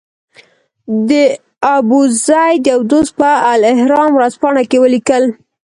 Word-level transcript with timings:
د 1.09 1.11
ابوزید 1.75 2.61
یو 2.71 2.79
دوست 2.91 3.11
په 3.19 3.29
الاهرام 3.53 4.09
ورځپاڼه 4.13 4.63
کې 4.69 4.77
ولیکل. 4.83 5.23